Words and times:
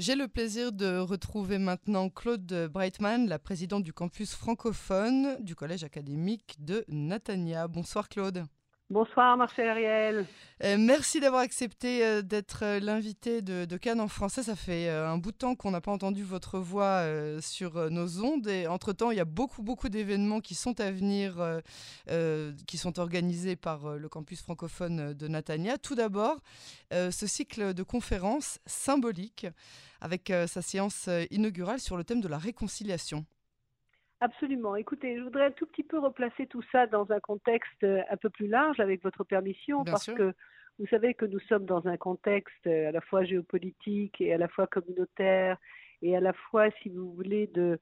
J'ai 0.00 0.14
le 0.14 0.28
plaisir 0.28 0.72
de 0.72 0.96
retrouver 0.96 1.58
maintenant 1.58 2.08
Claude 2.08 2.70
Breitman, 2.72 3.28
la 3.28 3.38
présidente 3.38 3.82
du 3.82 3.92
campus 3.92 4.32
francophone 4.32 5.36
du 5.40 5.54
collège 5.54 5.84
académique 5.84 6.56
de 6.58 6.86
Natania. 6.88 7.68
Bonsoir 7.68 8.08
Claude. 8.08 8.46
Bonsoir 8.90 9.36
Marcel 9.36 9.68
Ariel. 9.68 10.26
Euh, 10.64 10.76
merci 10.76 11.20
d'avoir 11.20 11.42
accepté 11.42 12.04
euh, 12.04 12.22
d'être 12.22 12.64
euh, 12.64 12.80
l'invité 12.80 13.40
de, 13.40 13.76
Cannes 13.76 14.00
en 14.00 14.08
français. 14.08 14.42
Ça 14.42 14.56
fait 14.56 14.88
un 14.88 15.16
bout 15.16 15.30
de 15.30 15.36
temps 15.36 15.54
qu'on 15.54 15.70
n'a 15.70 15.80
pas 15.80 15.92
entendu 15.92 16.24
votre 16.24 16.58
voix 16.58 17.04
sur 17.40 17.88
nos 17.88 18.24
ondes. 18.24 18.48
Et 18.48 18.66
entre-temps, 18.66 19.12
il 19.12 19.18
y 19.18 19.20
a 19.20 19.24
beaucoup, 19.24 19.62
beaucoup 19.62 19.88
d'événements 19.88 20.40
qui 20.40 20.56
sont 20.56 20.80
à 20.80 20.90
venir, 20.90 21.60
qui 22.66 22.78
sont 22.78 22.98
organisés 22.98 23.56
par 23.56 23.96
le 23.96 24.08
campus 24.08 24.42
francophone 24.42 25.14
de 25.14 25.28
Natania. 25.28 25.78
Tout 25.78 25.94
d'abord, 25.94 26.40
ce 26.90 27.26
cycle 27.26 27.72
de 27.72 27.82
conférences 27.82 28.58
symboliques 28.66 29.46
avec 30.00 30.32
sa 30.46 30.60
séance 30.60 31.08
inaugurale 31.30 31.80
sur 31.80 31.96
le 31.96 32.04
thème 32.04 32.20
de 32.20 32.28
la 32.28 32.38
réconciliation. 32.38 33.24
Absolument. 34.20 34.76
Écoutez, 34.76 35.16
je 35.16 35.22
voudrais 35.22 35.46
un 35.46 35.50
tout 35.50 35.66
petit 35.66 35.82
peu 35.82 35.98
replacer 35.98 36.46
tout 36.46 36.62
ça 36.70 36.86
dans 36.86 37.10
un 37.10 37.20
contexte 37.20 37.82
euh, 37.84 38.02
un 38.10 38.16
peu 38.16 38.28
plus 38.28 38.48
large, 38.48 38.78
avec 38.78 39.02
votre 39.02 39.24
permission, 39.24 39.82
parce 39.84 40.06
que 40.12 40.34
vous 40.78 40.86
savez 40.86 41.14
que 41.14 41.24
nous 41.24 41.40
sommes 41.40 41.64
dans 41.64 41.86
un 41.88 41.96
contexte 41.96 42.66
euh, 42.66 42.88
à 42.88 42.92
la 42.92 43.00
fois 43.00 43.24
géopolitique 43.24 44.20
et 44.20 44.34
à 44.34 44.38
la 44.38 44.48
fois 44.48 44.66
communautaire 44.66 45.56
et 46.02 46.16
à 46.16 46.20
la 46.20 46.32
fois, 46.32 46.70
si 46.82 46.88
vous 46.88 47.12
voulez, 47.12 47.46
de, 47.48 47.78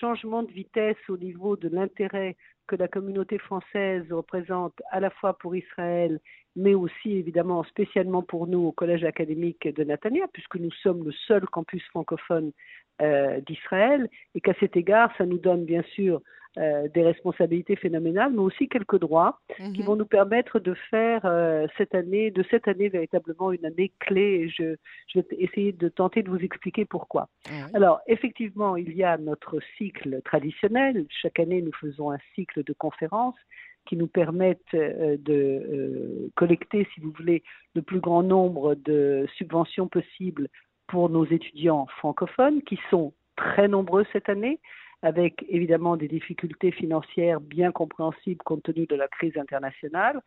changement 0.00 0.42
de 0.42 0.50
vitesse 0.50 0.96
au 1.08 1.16
niveau 1.16 1.56
de 1.56 1.68
l'intérêt 1.68 2.36
que 2.66 2.76
la 2.76 2.88
communauté 2.88 3.38
française 3.38 4.04
représente 4.10 4.74
à 4.90 5.00
la 5.00 5.10
fois 5.10 5.38
pour 5.38 5.54
Israël, 5.56 6.20
mais 6.56 6.74
aussi 6.74 7.12
évidemment 7.12 7.62
spécialement 7.64 8.22
pour 8.22 8.46
nous 8.46 8.66
au 8.66 8.72
Collège 8.72 9.04
académique 9.04 9.66
de 9.66 9.84
Natania, 9.84 10.26
puisque 10.32 10.56
nous 10.56 10.72
sommes 10.82 11.04
le 11.04 11.12
seul 11.12 11.46
campus 11.46 11.82
francophone 11.86 12.52
euh, 13.00 13.40
d'Israël, 13.42 14.08
et 14.34 14.40
qu'à 14.40 14.54
cet 14.60 14.76
égard, 14.76 15.10
ça 15.16 15.24
nous 15.24 15.38
donne 15.38 15.64
bien 15.64 15.82
sûr 15.94 16.20
euh, 16.58 16.88
des 16.88 17.02
responsabilités 17.02 17.76
phénoménales, 17.76 18.32
mais 18.32 18.40
aussi 18.40 18.68
quelques 18.68 18.98
droits 18.98 19.40
qui 19.56 19.80
mhm. 19.80 19.84
vont 19.84 19.96
nous 19.96 20.06
permettre 20.06 20.58
de 20.58 20.74
faire 20.90 21.22
euh, 21.24 21.66
cette 21.76 21.94
année, 21.94 22.30
de 22.30 22.44
cette 22.50 22.66
année 22.68 22.88
véritablement 22.88 23.52
une 23.52 23.64
année 23.64 23.92
clé. 24.00 24.20
Et 24.20 24.48
je, 24.48 24.76
je, 25.06 25.20
vais 25.20 25.26
essayer 25.38 25.72
de 25.72 25.88
tenter 25.88 26.22
de 26.22 26.30
vous 26.30 26.38
expliquer 26.38 26.84
pourquoi. 26.84 27.28
Alors, 27.74 28.00
effectivement, 28.06 28.76
il 28.76 28.92
y 28.94 29.04
a 29.04 29.16
notre 29.18 29.60
cycle 29.76 30.20
traditionnel. 30.24 31.06
Chaque 31.08 31.38
année, 31.38 31.62
nous 31.62 31.74
faisons 31.80 32.10
un 32.10 32.18
cycle 32.34 32.64
de 32.64 32.72
conférences 32.72 33.38
qui 33.86 33.96
nous 33.96 34.08
permettent 34.08 34.74
de 34.74 36.30
collecter, 36.34 36.86
si 36.92 37.00
vous 37.00 37.12
voulez, 37.12 37.42
le 37.74 37.82
plus 37.82 38.00
grand 38.00 38.22
nombre 38.22 38.74
de 38.74 39.26
subventions 39.36 39.88
possibles 39.88 40.48
pour 40.88 41.08
nos 41.08 41.24
étudiants 41.24 41.86
francophones 41.98 42.62
qui 42.62 42.78
sont 42.90 43.12
très 43.36 43.68
nombreux 43.68 44.04
cette 44.12 44.28
année, 44.28 44.60
avec 45.02 45.44
évidemment 45.48 45.96
des 45.96 46.08
difficultés 46.08 46.72
financières 46.72 47.40
bien 47.40 47.72
compréhensibles 47.72 48.42
compte 48.42 48.64
tenu 48.64 48.86
de 48.86 48.96
la 48.96 49.08
crise 49.08 49.36
internationale. 49.36 50.20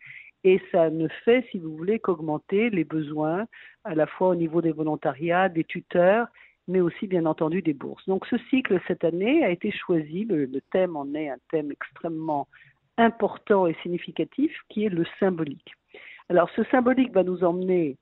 Et 0.43 0.61
ça 0.71 0.89
ne 0.89 1.07
fait, 1.23 1.45
si 1.51 1.59
vous 1.59 1.75
voulez, 1.75 1.99
qu'augmenter 1.99 2.69
les 2.69 2.83
besoins 2.83 3.45
à 3.83 3.95
la 3.95 4.07
fois 4.07 4.29
au 4.29 4.35
niveau 4.35 4.61
des 4.61 4.71
volontariats, 4.71 5.49
des 5.49 5.63
tuteurs, 5.63 6.27
mais 6.67 6.79
aussi 6.79 7.07
bien 7.07 7.25
entendu 7.25 7.61
des 7.61 7.73
bourses. 7.73 8.05
Donc 8.07 8.25
ce 8.27 8.37
cycle 8.49 8.79
cette 8.87 9.03
année 9.03 9.43
a 9.43 9.49
été 9.49 9.71
choisi, 9.71 10.25
le, 10.25 10.47
thème 10.71 10.95
en 10.95 11.13
est 11.13 11.29
un 11.29 11.37
thème 11.51 11.71
extrêmement 11.71 12.47
important 12.97 13.67
et 13.67 13.75
significatif 13.83 14.51
qui 14.69 14.85
est 14.85 14.89
le 14.89 15.05
symbolique. 15.19 15.73
Alors 16.29 16.49
ce 16.55 16.63
symbolique 16.65 17.13
va 17.13 17.23
nous 17.23 17.43
emmener 17.43 17.97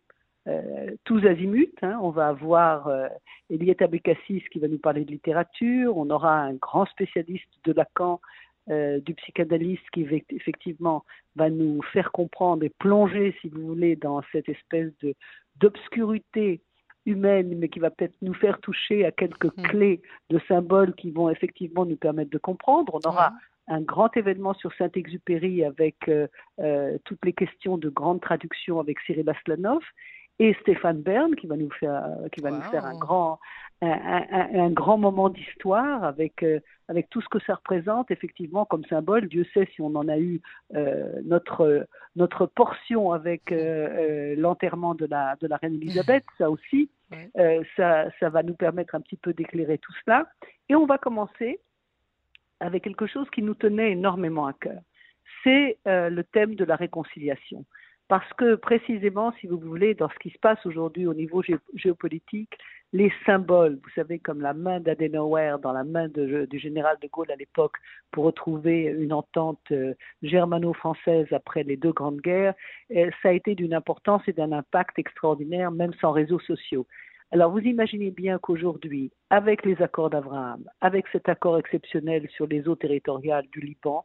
euh, 0.50 0.96
tous 1.04 1.26
azimuts. 1.26 1.76
Hein. 1.82 2.00
On 2.02 2.10
va 2.10 2.30
avoir 2.30 2.88
euh, 2.88 3.08
Eliette 3.50 3.82
Abécassis 3.82 4.44
qui 4.52 4.60
va 4.60 4.68
nous 4.68 4.80
parler 4.80 5.06
de 5.06 5.12
littérature. 5.12 5.96
On 5.98 6.10
aura 6.10 6.40
un 6.40 6.54
grand 6.54 6.86
spécialiste 6.86 7.50
de 7.66 7.74
Lacan, 7.74 8.20
euh, 8.70 9.00
du 9.00 9.14
psychanalyste, 9.16 9.88
qui 9.94 10.08
effectivement 10.32 11.04
va 11.36 11.50
nous 11.50 11.82
faire 11.94 12.12
comprendre 12.12 12.64
et 12.64 12.72
plonger, 12.80 13.36
si 13.42 13.50
vous 13.50 13.66
voulez, 13.68 13.96
dans 13.96 14.22
cette 14.32 14.50
espèce 14.50 14.92
de 15.04 15.14
d'obscurité 15.58 16.62
humaine, 17.06 17.58
mais 17.58 17.70
qui 17.70 17.80
va 17.80 17.90
peut-être 17.92 18.16
nous 18.22 18.34
faire 18.34 18.60
toucher 18.62 19.06
à 19.06 19.12
quelques 19.12 19.56
mmh. 19.58 19.62
clés 19.64 20.02
de 20.30 20.40
symboles 20.48 20.96
qui 20.96 21.12
vont 21.12 21.30
effectivement 21.30 21.86
nous 21.86 21.98
permettre 21.98 22.32
de 22.32 22.38
comprendre. 22.38 22.96
On 22.96 23.08
aura 23.08 23.34
un 23.68 23.82
grand 23.82 24.16
événement 24.16 24.54
sur 24.54 24.74
Saint-Exupéry 24.76 25.64
avec 25.66 26.10
toutes 27.04 27.26
les 27.26 27.34
questions 27.34 27.78
de 27.78 27.90
grande 27.90 28.22
traduction 28.22 28.80
avec 28.80 29.00
Cyril 29.02 29.30
Aslanov 29.30 29.82
et 30.40 30.54
Stéphane 30.62 31.02
Bern 31.02 31.36
qui 31.36 31.48
va 31.48 31.58
nous 31.58 31.70
faire 31.72 32.06
qui 32.34 32.42
va 32.42 32.52
nous 32.52 32.62
faire 32.64 32.86
un 32.86 32.98
grand 32.98 33.40
un, 33.82 34.50
un, 34.54 34.70
grand 34.72 34.98
moment 34.98 35.30
d'histoire 35.30 36.04
avec 36.04 36.44
euh, 36.44 36.60
avec 36.90 37.10
tout 37.10 37.22
ce 37.22 37.30
que 37.30 37.40
ça 37.46 37.56
représente 37.56 38.12
effectivement 38.12 38.66
comme 38.66 38.84
symbole. 38.86 39.28
Dieu 39.28 39.46
sait 39.54 39.70
si 39.74 39.82
on 39.82 39.96
en 39.96 40.08
a 40.10 40.18
eu 40.18 40.42
euh, 40.76 41.22
notre 41.24 41.88
notre 42.16 42.46
portion 42.46 43.14
avec 43.14 43.52
euh, 43.52 44.36
l'enterrement 44.38 44.96
de 44.96 45.06
la 45.06 45.38
de 45.40 45.48
la 45.48 45.58
reine 45.58 45.76
Elisabeth, 45.76 46.26
ça 46.38 46.50
aussi, 46.50 46.90
ça 47.78 48.10
ça 48.20 48.30
va 48.30 48.44
nous 48.44 48.56
permettre 48.56 48.96
un 48.96 49.02
petit 49.02 49.18
peu 49.18 49.34
d'éclairer 49.34 49.78
tout 49.78 49.94
cela. 50.06 50.28
Et 50.68 50.76
on 50.76 50.86
va 50.86 50.98
commencer 50.98 51.62
avec 52.60 52.84
quelque 52.84 53.08
chose 53.08 53.30
qui 53.30 53.42
nous 53.42 53.56
tenait 53.56 53.92
énormément 53.92 54.48
à 54.48 54.54
cœur. 54.54 54.82
C'est 55.44 55.78
le 55.86 56.22
thème 56.24 56.56
de 56.56 56.66
la 56.66 56.76
réconciliation 56.76 57.64
parce 58.10 58.34
que 58.34 58.56
précisément, 58.56 59.32
si 59.40 59.46
vous 59.46 59.60
voulez, 59.60 59.94
dans 59.94 60.10
ce 60.10 60.18
qui 60.20 60.32
se 60.32 60.40
passe 60.40 60.66
aujourd'hui 60.66 61.06
au 61.06 61.14
niveau 61.14 61.44
géopolitique, 61.76 62.58
les 62.92 63.14
symboles, 63.24 63.76
vous 63.84 63.90
savez, 63.94 64.18
comme 64.18 64.42
la 64.42 64.56
main 64.56 64.80
d'Adenauer 64.80 65.58
dans 65.62 65.74
la 65.74 65.84
main 65.84 66.08
du 66.10 66.58
général 66.58 66.98
de 67.04 67.08
Gaulle 67.08 67.32
à 67.32 67.36
l'époque 67.36 67.78
pour 68.10 68.24
retrouver 68.24 68.86
une 68.86 69.14
entente 69.14 69.62
euh, 69.72 69.94
germano-française 70.24 71.28
après 71.32 71.62
les 71.62 71.78
deux 71.78 71.92
grandes 71.92 72.20
guerres, 72.22 72.56
euh, 72.96 73.12
ça 73.22 73.30
a 73.30 73.34
été 73.34 73.54
d'une 73.54 73.76
importance 73.76 74.24
et 74.28 74.34
d'un 74.34 74.54
impact 74.54 74.98
extraordinaire, 74.98 75.70
même 75.70 75.94
sans 76.02 76.12
réseaux 76.12 76.40
sociaux. 76.40 76.88
Alors 77.32 77.52
vous 77.52 77.60
imaginez 77.60 78.10
bien 78.10 78.40
qu'aujourd'hui, 78.40 79.12
avec 79.30 79.64
les 79.64 79.80
accords 79.84 80.10
d'Abraham, 80.10 80.64
avec 80.82 81.06
cet 81.12 81.30
accord 81.30 81.60
exceptionnel 81.60 82.28
sur 82.36 82.48
les 82.48 82.68
eaux 82.68 82.76
territoriales 82.76 83.46
du 83.52 83.60
Liban, 83.60 84.04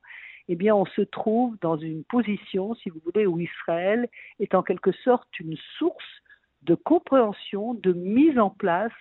eh 0.48 0.56
bien, 0.56 0.74
on 0.74 0.86
se 0.86 1.00
trouve 1.00 1.56
dans 1.60 1.76
une 1.76 2.04
position, 2.04 2.74
si 2.74 2.90
vous 2.90 3.00
voulez, 3.04 3.26
où 3.26 3.38
Israël 3.38 4.08
est 4.40 4.54
en 4.54 4.62
quelque 4.62 4.92
sorte 4.92 5.28
une 5.40 5.56
source 5.78 6.04
de 6.62 6.74
compréhension, 6.74 7.74
de 7.74 7.92
mise 7.92 8.38
en 8.38 8.50
place 8.50 8.92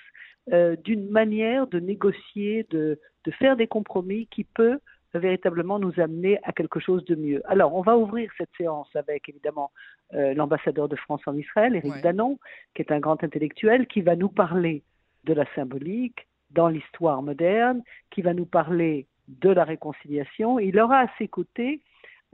euh, 0.52 0.76
d'une 0.76 1.10
manière 1.10 1.68
de 1.68 1.80
négocier, 1.80 2.66
de, 2.70 3.00
faire 3.40 3.56
des 3.56 3.68
compromis 3.68 4.28
qui 4.28 4.44
peut 4.44 4.80
véritablement 5.14 5.80
nous 5.80 5.98
amener 6.00 6.40
à 6.44 6.52
quelque 6.52 6.80
chose 6.80 7.06
de 7.06 7.16
mieux. 7.16 7.42
Alors, 7.46 7.76
on 7.76 7.82
va 7.82 7.98
ouvrir 7.98 8.32
cette 8.38 8.50
séance 8.58 8.90
avec 8.96 9.30
évidemment 9.30 9.72
euh, 10.14 10.34
l'ambassadeur 10.34 10.90
de 10.90 10.96
France 10.96 11.22
en 11.28 11.38
Israël, 11.38 11.76
Éric 11.76 12.02
Danon, 12.02 12.40
qui 12.74 12.82
est 12.82 12.92
un 12.92 13.00
grand 13.00 13.24
intellectuel, 13.24 13.88
qui 13.88 14.02
va 14.02 14.16
nous 14.16 14.30
parler 14.30 14.84
de 15.24 15.34
la 15.34 15.46
symbolique 15.56 16.28
dans 16.50 16.68
l'histoire 16.68 17.22
moderne, 17.22 17.82
qui 18.12 18.22
va 18.22 18.34
nous 18.34 18.46
parler 18.46 19.08
de 19.28 19.50
la 19.50 19.64
réconciliation. 19.64 20.60
Il 20.60 20.80
aura 20.80 21.00
à 21.00 21.08
ses 21.18 21.28
côtés 21.28 21.82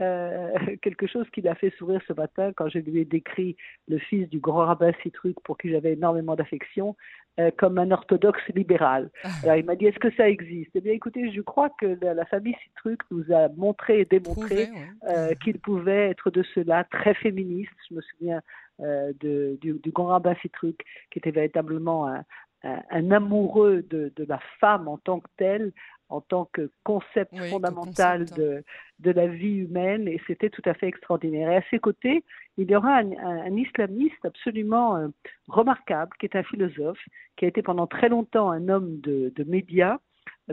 euh, 0.02 0.54
quelque 0.82 1.08
chose 1.08 1.28
qui 1.32 1.42
l'a 1.42 1.56
fait 1.56 1.74
sourire 1.78 2.02
ce 2.08 2.14
matin 2.14 2.52
quand 2.56 2.70
je 2.70 2.80
lui 2.80 3.00
ai 3.00 3.06
décrit 3.06 3.58
le 3.88 3.98
fils 3.98 4.30
du 4.30 4.40
grand 4.40 4.66
rabbin 4.66 4.92
Citruc 5.04 5.36
pour 5.44 5.58
qui 5.58 5.70
j'avais 5.70 5.94
énormément 5.94 6.36
d'affection 6.36 6.96
euh, 7.40 7.52
comme 7.58 7.78
un 7.78 7.92
orthodoxe 7.92 8.42
libéral. 8.56 9.10
Ah. 9.24 9.30
Alors 9.44 9.56
il 9.58 9.66
m'a 9.66 9.76
dit 9.76 9.88
est-ce 9.88 10.00
que 10.00 10.12
ça 10.16 10.30
existe? 10.30 10.72
Eh 10.76 10.82
bien 10.82 10.94
écoutez, 10.94 11.32
je 11.32 11.42
crois 11.42 11.70
que 11.82 11.98
la, 12.02 12.26
famille 12.26 12.56
Citruc 12.64 13.02
nous 13.12 13.26
a 13.34 13.50
montré 13.50 14.02
et 14.02 14.06
démontré 14.06 14.70
euh, 15.10 15.34
qu'il 15.44 15.60
pouvait 15.60 16.10
être 16.10 16.32
de 16.32 16.44
cela 16.56 16.86
très 16.86 17.14
féministe. 17.14 17.72
Je 17.90 17.96
me 17.96 18.02
souviens 18.02 18.42
de, 18.80 19.58
du, 19.60 19.92
grand 19.92 20.06
rabbin 20.06 20.36
Citruc 20.36 20.86
qui 21.12 21.20
était 21.20 21.32
véritablement 21.32 22.08
un, 22.08 22.24
un, 22.64 23.12
amoureux 23.12 23.86
de, 23.90 24.14
de, 24.16 24.24
la 24.24 24.40
femme 24.62 24.88
en 24.88 24.98
tant 24.98 25.20
que 25.20 25.28
telle, 25.36 25.74
en 26.10 26.22
tant 26.22 26.46
que 26.52 26.72
concept 26.84 27.36
fondamental 27.50 28.24
hein. 28.24 28.36
de, 28.36 28.64
de, 29.00 29.12
la 29.12 29.28
vie 29.28 29.58
humaine, 29.58 30.08
et 30.08 30.20
c'était 30.28 30.50
tout 30.50 30.62
à 30.66 30.74
fait 30.74 30.88
extraordinaire. 30.88 31.52
Et 31.52 31.58
à 31.58 31.64
ses 31.70 31.80
côtés, 31.80 32.24
il 32.58 32.70
y 32.70 32.76
aura 32.76 32.98
un, 32.98 33.56
islamiste 33.56 34.26
absolument 34.26 34.98
euh, 34.98 35.08
remarquable, 35.48 36.12
qui 36.20 36.26
est 36.26 36.36
un 36.36 36.44
philosophe, 36.44 37.00
qui 37.38 37.46
a 37.46 37.48
été 37.48 37.62
pendant 37.62 37.88
très 37.88 38.10
longtemps 38.10 38.50
un 38.50 38.70
homme 38.70 39.00
de, 39.02 39.32
de 39.36 39.44
médias, 39.44 40.00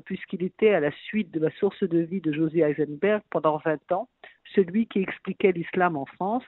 puisqu'il 0.04 0.42
était 0.42 0.74
à 0.74 0.80
la 0.80 0.90
suite 1.06 1.30
de 1.30 1.40
la 1.40 1.50
source 1.52 1.82
de 1.82 1.98
vie 1.98 2.20
de 2.20 2.32
José 2.32 2.60
Eisenberg 2.60 3.22
pendant 3.30 3.58
20 3.64 3.92
ans, 3.92 4.08
celui 4.54 4.86
qui 4.86 5.00
expliquait 5.00 5.52
l'islam 5.52 5.96
en 5.96 6.06
France, 6.06 6.44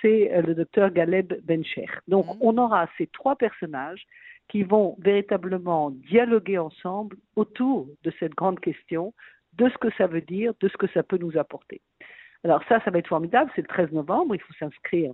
c'est 0.00 0.32
euh, 0.32 0.42
le 0.42 0.54
docteur 0.54 0.90
Galeb 0.90 1.32
Bencher. 1.44 1.86
Donc 2.08 2.26
mmh. 2.26 2.38
on 2.40 2.58
aura 2.58 2.88
ces 2.98 3.06
trois 3.06 3.36
personnages 3.36 4.06
qui 4.50 4.64
vont 4.64 4.96
véritablement 4.98 5.90
dialoguer 5.90 6.58
ensemble 6.58 7.16
autour 7.36 7.86
de 8.02 8.12
cette 8.18 8.34
grande 8.34 8.58
question, 8.58 9.14
de 9.54 9.68
ce 9.68 9.78
que 9.78 9.90
ça 9.96 10.06
veut 10.06 10.20
dire, 10.20 10.52
de 10.60 10.68
ce 10.68 10.76
que 10.76 10.88
ça 10.88 11.02
peut 11.02 11.18
nous 11.18 11.38
apporter. 11.38 11.80
Alors 12.42 12.62
ça, 12.68 12.80
ça 12.84 12.90
va 12.90 12.98
être 12.98 13.08
formidable, 13.08 13.50
c'est 13.54 13.62
le 13.62 13.68
13 13.68 13.92
novembre, 13.92 14.34
il 14.34 14.40
faut 14.40 14.54
s'inscrire 14.54 15.12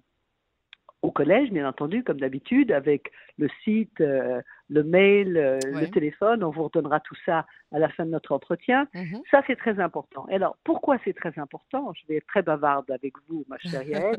au 1.03 1.11
collège, 1.11 1.51
bien 1.51 1.69
entendu, 1.69 2.03
comme 2.03 2.19
d'habitude, 2.19 2.73
avec 2.73 3.13
le 3.37 3.49
site, 3.63 4.01
euh, 4.01 4.41
le 4.69 4.83
mail, 4.83 5.37
euh, 5.37 5.59
le 5.65 5.89
téléphone. 5.89 6.43
On 6.43 6.51
vous 6.51 6.65
redonnera 6.65 7.01
tout 7.01 7.15
ça 7.25 7.47
à 7.73 7.79
la 7.79 7.89
fin 7.89 8.05
de 8.05 8.11
notre 8.11 8.33
entretien. 8.33 8.89
Mhm. 8.95 9.23
Ça, 9.31 9.43
c'est 9.47 9.57
très 9.57 9.79
important. 9.81 10.27
Et 10.29 10.35
alors, 10.35 10.57
pourquoi 10.65 10.99
c'est 11.05 11.15
très 11.15 11.39
important? 11.39 11.93
Je 11.95 12.07
vais 12.09 12.17
être 12.17 12.27
très 12.27 12.43
bavarde 12.43 12.91
avec 12.91 13.15
vous, 13.29 13.45
ma 13.49 13.59
chère 13.59 13.83
Yael. 13.89 14.17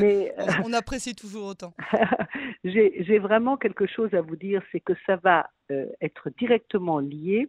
mais, 0.00 0.32
on, 0.64 0.72
apprécie 0.72 1.14
toujours 1.14 1.46
autant. 1.48 1.74
J'ai 2.64 3.18
vraiment 3.18 3.56
quelque 3.56 3.86
chose 3.86 4.12
à 4.14 4.20
vous 4.20 4.36
dire, 4.36 4.62
c'est 4.72 4.80
que 4.80 4.94
ça 5.06 5.16
va 5.16 5.50
être 6.00 6.30
directement 6.38 6.98
lié 6.98 7.48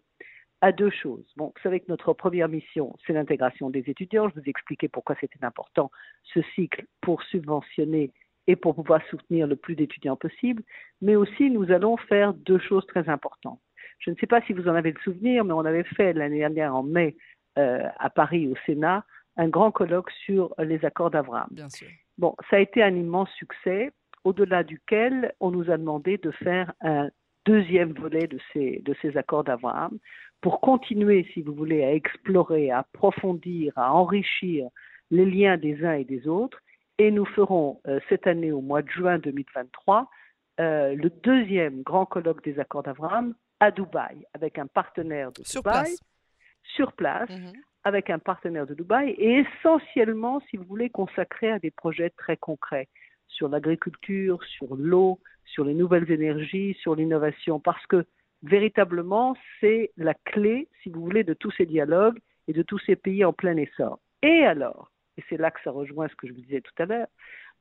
à 0.62 0.72
deux 0.72 0.90
choses. 0.90 1.26
Bon, 1.38 1.48
vous 1.56 1.62
savez 1.62 1.80
que 1.80 1.86
notre 1.90 2.14
première 2.14 2.50
mission, 2.50 2.96
c'est 3.06 3.14
l'intégration 3.14 3.70
des 3.70 3.84
étudiants. 3.88 4.30
Je 4.30 4.36
vous 4.36 4.46
ai 4.48 4.50
expliqué 4.50 4.88
pourquoi 4.88 5.16
c'était 5.20 5.44
important 5.44 5.92
ce 6.34 6.42
cycle 6.56 6.86
pour 7.02 7.22
subventionner 7.24 8.12
et 8.48 8.56
pour 8.56 8.76
pouvoir 8.76 9.02
soutenir 9.10 9.48
le 9.48 9.56
plus 9.56 9.76
d'étudiants 9.76 10.16
possible. 10.16 10.64
Mais 11.02 11.16
aussi, 11.16 11.50
nous 11.50 11.72
allons 11.72 11.98
faire 11.98 12.34
deux 12.34 12.60
choses 12.60 12.86
très 12.88 13.10
importantes. 13.10 13.60
Je 14.00 14.12
ne 14.12 14.16
sais 14.16 14.28
pas 14.28 14.42
si 14.42 14.54
vous 14.54 14.68
en 14.68 14.76
avez 14.76 14.92
le 14.92 15.00
souvenir, 15.02 15.44
mais 15.46 15.54
on 15.54 15.66
avait 15.66 15.84
fait 15.84 16.14
l'année 16.14 16.40
dernière, 16.40 16.76
en 16.76 16.84
mai, 16.84 17.16
euh, 17.58 17.88
à 17.98 18.10
Paris, 18.10 18.48
au 18.48 18.56
Sénat, 18.66 19.06
un 19.38 19.48
grand 19.48 19.72
colloque 19.72 20.12
sur 20.26 20.54
les 20.60 20.84
accords 20.86 21.12
sûr. 21.70 21.88
Bon, 22.18 22.36
ça 22.50 22.58
a 22.58 22.60
été 22.60 22.84
un 22.84 22.96
immense 22.96 23.30
succès, 23.32 23.92
au-delà 24.24 24.64
duquel 24.64 25.34
on 25.40 25.52
nous 25.52 25.70
a 25.70 25.78
demandé 25.78 26.18
de 26.18 26.32
faire 26.32 26.74
un 26.82 27.10
deuxième 27.46 27.94
volet 27.94 28.28
de 28.28 28.40
ces, 28.52 28.82
de 28.84 28.96
ces 29.02 29.18
accords 29.18 29.44
d'Abraham 29.44 29.98
pour 30.42 30.62
continuer, 30.62 31.28
si 31.34 31.42
vous 31.42 31.54
voulez, 31.54 31.84
à 31.84 31.94
explorer, 31.94 32.72
à 32.72 32.80
approfondir, 32.80 33.74
à 33.76 33.94
enrichir 33.94 34.68
les 35.12 35.26
liens 35.26 35.58
des 35.58 35.84
uns 35.86 35.94
et 35.94 36.04
des 36.04 36.28
autres. 36.28 36.60
Et 36.98 37.12
nous 37.12 37.26
ferons 37.26 37.82
euh, 37.88 38.00
cette 38.10 38.28
année, 38.28 38.52
au 38.52 38.62
mois 38.62 38.82
de 38.82 38.90
juin 38.90 39.20
2023, 39.20 40.10
euh, 40.60 40.96
le 40.96 41.10
deuxième 41.10 41.82
grand 41.82 42.06
colloque 42.06 42.44
des 42.44 42.60
accords 42.60 42.84
d'Abraham 42.84 43.36
à 43.60 43.72
Dubaï, 43.72 44.26
avec 44.34 44.58
un 44.58 44.68
partenaire 44.68 45.32
de 45.34 45.44
sur 45.44 45.62
Dubaï, 45.62 45.84
place. 45.84 46.00
sur 46.64 46.94
place, 46.94 47.30
mhm. 47.30 47.52
avec 47.84 48.10
un 48.10 48.20
partenaire 48.20 48.66
de 48.66 48.74
Dubaï, 48.74 49.12
et 49.12 49.46
essentiellement, 49.46 50.40
si 50.50 50.58
vous 50.58 50.64
voulez, 50.64 50.90
consacré 50.90 51.52
à 51.52 51.60
des 51.60 51.72
projets 51.72 52.12
très 52.12 52.38
concrets 52.38 52.88
sur 53.28 53.50
l'agriculture, 53.50 54.42
sur 54.44 54.76
l'eau, 54.76 55.20
sur 55.44 55.66
les 55.66 55.74
nouvelles 55.74 56.10
énergies, 56.10 56.78
sur 56.80 56.96
l'innovation, 56.96 57.60
parce 57.60 57.86
que 57.88 58.06
véritablement, 58.44 59.36
c'est 59.60 59.92
la 59.98 60.14
clé, 60.14 60.70
si 60.82 60.90
vous 60.90 61.02
voulez, 61.02 61.24
de 61.24 61.34
tous 61.34 61.52
ces 61.52 61.66
dialogues 61.66 62.20
et 62.48 62.54
de 62.54 62.62
tous 62.62 62.80
ces 62.80 62.96
pays 62.96 63.26
en 63.26 63.34
plein 63.34 63.58
essor. 63.58 64.00
Et 64.22 64.46
alors, 64.46 64.92
et 65.18 65.24
c'est 65.30 65.38
là 65.38 65.52
que 65.52 65.62
ça 65.64 65.72
rejoint 65.72 66.08
ce 66.08 66.16
que 66.16 66.28
je 66.28 66.34
vous 66.34 66.42
disais 66.42 66.62
tout 66.62 66.74
à 66.82 66.86
l'heure, 66.86 67.08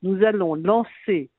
nous 0.03 0.25
allons 0.25 0.55
lancer 0.55 1.31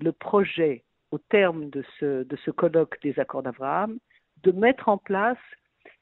le 0.00 0.12
projet 0.12 0.84
au 1.10 1.18
terme 1.18 1.70
de 1.70 1.82
ce, 1.98 2.50
colloque 2.50 3.00
des 3.02 3.18
accords 3.18 3.42
d'Abraham, 3.42 3.98
de 4.42 4.52
mettre 4.52 4.88
en 4.88 4.98
place, 4.98 5.38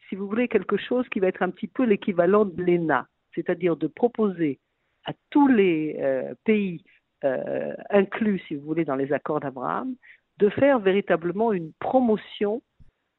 si 0.08 0.17
vous 0.17 0.29
voulez, 0.29 0.49
quelque 0.49 0.76
chose 0.76 1.08
qui 1.08 1.20
va 1.20 1.29
être 1.29 1.43
un 1.43 1.50
petit 1.50 1.69
peu 1.69 1.85
l'équivalent 1.85 2.44
de 2.44 2.62
l'ENA, 2.62 3.06
c'est-à-dire 3.35 3.76
de 3.76 3.87
proposer 3.87 4.58
à 5.05 5.12
tous 5.31 5.49
les 5.49 5.97
euh, 6.00 6.35
pays 6.44 6.85
euh, 7.25 7.75
inclus, 7.91 8.41
si 8.47 8.56
vous 8.56 8.67
voulez, 8.67 8.85
dans 8.85 8.97
les 8.97 9.12
accords 9.12 9.41
d'Abraham, 9.41 9.94
de 10.38 10.49
faire 10.50 10.81
véritablement 10.81 11.53
une 11.53 11.73
promotion 11.81 12.62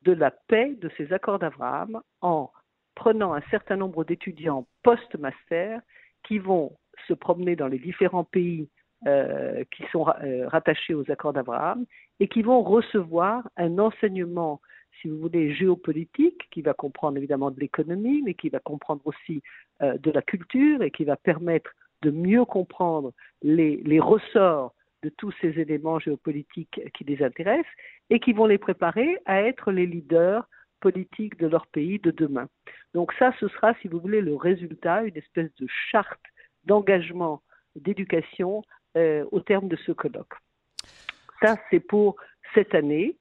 de 0.04 0.12
la 0.12 0.32
paix 0.32 0.76
de 0.80 0.90
ces 0.98 1.12
accords 1.14 1.40
d'Abraham 1.40 2.02
en 2.22 2.52
prenant 2.96 3.34
un 3.34 3.42
certain 3.50 3.76
nombre 3.76 4.04
d'étudiants 4.04 4.68
post-master 4.84 5.82
qui 6.28 6.40
vont 6.40 6.74
se 7.08 7.14
promener 7.14 7.56
dans 7.56 7.68
les 7.68 7.80
différents 7.80 8.24
pays 8.24 8.70
euh, 9.06 9.64
qui 9.76 9.84
sont 9.92 10.08
euh, 10.08 10.48
rattachés 10.48 10.94
aux 10.94 11.10
accords 11.12 11.34
d'Abraham 11.34 11.86
et 12.20 12.28
qui 12.28 12.42
vont 12.42 12.64
recevoir 12.64 13.48
un 13.56 13.78
enseignement, 13.78 14.60
si 15.00 15.08
vous 15.08 15.20
voulez, 15.20 15.54
géopolitique, 15.54 16.48
qui 16.50 16.64
va 16.64 16.74
comprendre 16.74 17.18
évidemment 17.18 17.52
de 17.52 17.60
l'économie, 17.60 18.24
mais 18.26 18.34
qui 18.34 18.50
va 18.50 18.60
comprendre 18.60 19.02
aussi 19.06 19.44
euh, 19.84 19.98
de 20.00 20.10
la 20.10 20.24
culture 20.24 20.82
et 20.82 20.90
qui 20.90 21.04
va 21.04 21.16
permettre 21.16 21.72
de 22.02 22.10
mieux 22.10 22.44
comprendre 22.44 23.14
les, 23.44 23.78
les 23.86 24.00
ressorts 24.00 24.74
de 25.04 25.10
tous 25.10 25.32
ces 25.42 25.60
éléments 25.60 26.00
géopolitiques 26.00 26.82
qui 26.96 27.04
les 27.04 27.24
intéressent 27.24 27.72
et 28.10 28.20
qui 28.20 28.34
vont 28.34 28.48
les 28.48 28.58
préparer 28.58 29.20
à 29.26 29.42
être 29.44 29.72
les 29.72 29.86
leaders 29.86 30.48
politiques 30.80 31.38
de 31.38 31.48
leur 31.48 31.68
pays 31.68 32.00
de 32.00 32.12
demain. 32.12 32.48
Donc 32.94 33.14
ça, 33.20 33.34
ce 33.40 33.48
sera, 33.48 33.74
si 33.82 33.88
vous 33.88 34.00
voulez, 34.00 34.22
le 34.22 34.36
résultat, 34.36 35.04
une 35.04 35.18
espèce 35.18 35.54
de 35.56 35.68
charte 35.92 36.22
d'engagement 36.66 37.42
d'éducation 37.76 38.64
euh, 38.98 39.26
au 39.32 39.40
terme 39.40 39.68
de 39.68 39.76
ce 39.76 39.92
colloque. 39.92 40.34
Ça, 41.42 41.58
c'est 41.70 41.80
pour 41.80 42.16
cette 42.54 42.74
année 42.74 43.18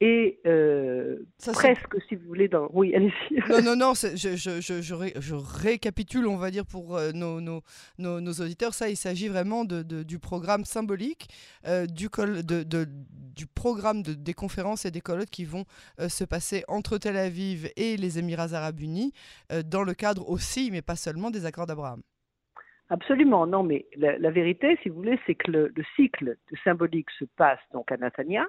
et 0.00 0.40
euh, 0.46 1.24
presque, 1.38 1.96
si 2.06 2.16
vous 2.16 2.26
voulez, 2.26 2.48
dans... 2.48 2.68
Oui, 2.74 2.94
allez-y. 2.94 3.38
Non, 3.48 3.62
non, 3.62 3.76
non, 3.76 3.94
je, 3.94 4.14
je, 4.14 4.60
je, 4.60 4.82
je, 4.82 5.34
récapitule, 5.34 6.26
on 6.26 6.36
va 6.36 6.50
dire, 6.50 6.66
pour 6.66 6.96
euh, 6.96 7.12
nos, 7.12 7.40
nos, 7.40 7.62
nos, 7.98 8.32
auditeurs. 8.32 8.74
Ça, 8.74 8.90
il 8.90 8.96
s'agit 8.96 9.28
vraiment 9.28 9.64
de, 9.64 9.82
du 10.02 10.18
programme 10.18 10.66
symbolique, 10.66 11.28
euh, 11.66 11.86
du, 11.86 12.10
col, 12.10 12.44
de, 12.44 12.62
de, 12.62 12.86
du 13.34 13.46
programme 13.46 14.02
de, 14.02 14.12
des 14.12 14.34
conférences 14.34 14.84
et 14.84 14.90
des 14.90 15.00
colloques 15.00 15.30
qui 15.30 15.46
vont 15.46 15.64
se 16.08 16.24
passer 16.24 16.62
entre 16.68 16.98
Tel 16.98 17.16
Aviv 17.16 17.70
et 17.76 17.96
les 17.96 18.18
Émirats 18.18 18.52
arabes 18.52 18.80
unis, 18.80 19.12
dans 19.64 19.82
le 19.82 19.94
cadre 19.94 20.28
aussi, 20.28 20.70
mais 20.70 20.82
pas 20.82 20.96
seulement, 20.96 21.30
des 21.30 21.46
accords 21.46 21.66
d'Abraham. 21.66 22.02
Absolument, 22.88 23.46
non, 23.46 23.62
mais 23.62 23.86
la, 23.96 24.16
la, 24.18 24.30
vérité, 24.30 24.78
si 24.82 24.90
vous 24.90 24.96
voulez, 24.96 25.18
c'est 25.26 25.34
que 25.34 25.50
le, 25.50 25.72
le, 25.74 25.82
cycle 25.96 26.36
de 26.50 26.56
symbolique 26.62 27.10
se 27.18 27.24
passe 27.24 27.58
donc 27.72 27.90
à 27.90 27.96
Natania, 27.96 28.46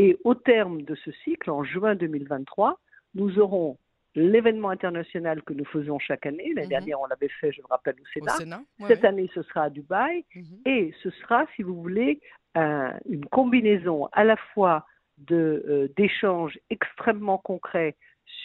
et 0.00 0.16
au 0.24 0.34
terme 0.34 0.80
de 0.82 0.94
ce 0.94 1.10
cycle, 1.24 1.50
en 1.50 1.62
juin 1.62 1.94
2023, 1.94 2.80
nous 3.14 3.38
aurons 3.38 3.76
l'événement 4.14 4.70
international 4.70 5.42
que 5.42 5.52
nous 5.52 5.66
faisons 5.66 5.98
chaque 5.98 6.24
année. 6.24 6.52
L'année 6.54 6.62
mhm. 6.62 6.70
dernière, 6.70 7.00
on 7.00 7.06
l'avait 7.06 7.28
fait, 7.28 7.52
je 7.52 7.60
me 7.60 7.66
rappelle, 7.66 7.96
au 8.00 8.06
Sénat. 8.14 8.62
Cette 8.88 9.04
année, 9.04 9.30
ce 9.34 9.42
sera 9.42 9.64
à 9.64 9.70
Dubaï. 9.70 10.24
Mhm. 10.34 10.44
Et 10.64 10.94
ce 11.02 11.10
sera, 11.10 11.44
si 11.54 11.62
vous 11.62 11.74
voulez, 11.74 12.18
une 12.56 13.26
combinaison 13.30 14.06
à 14.12 14.24
la 14.24 14.36
fois 14.54 14.86
euh, 15.30 15.86
d'échanges 15.98 16.58
extrêmement 16.70 17.36
concrets 17.36 17.94